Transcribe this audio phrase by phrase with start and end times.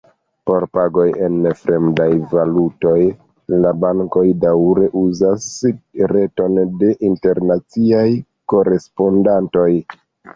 [0.49, 3.01] Por pagoj en fremdaj valutoj
[3.65, 5.45] la bankoj daŭre uzas
[6.15, 8.07] reton de internaciaj
[8.55, 9.69] korespondantoj.